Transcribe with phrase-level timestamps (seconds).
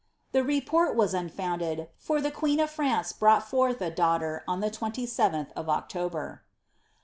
[0.31, 4.71] The report was unfounded, for the queen of France brought forth a daughter on the
[4.71, 6.41] 27th of October.